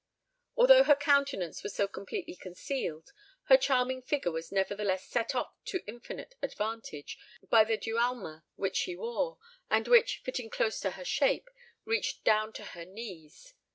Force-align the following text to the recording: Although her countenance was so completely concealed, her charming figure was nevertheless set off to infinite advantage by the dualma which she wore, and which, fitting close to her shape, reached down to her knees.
Although 0.57 0.85
her 0.85 0.95
countenance 0.95 1.61
was 1.61 1.75
so 1.75 1.87
completely 1.87 2.33
concealed, 2.35 3.11
her 3.49 3.55
charming 3.55 4.01
figure 4.01 4.31
was 4.31 4.51
nevertheless 4.51 5.05
set 5.05 5.35
off 5.35 5.53
to 5.65 5.83
infinite 5.85 6.33
advantage 6.41 7.19
by 7.51 7.63
the 7.63 7.77
dualma 7.77 8.43
which 8.55 8.77
she 8.77 8.95
wore, 8.95 9.37
and 9.69 9.87
which, 9.87 10.21
fitting 10.25 10.49
close 10.49 10.79
to 10.79 10.89
her 10.97 11.05
shape, 11.05 11.51
reached 11.85 12.23
down 12.23 12.51
to 12.53 12.63
her 12.73 12.83
knees. 12.83 13.53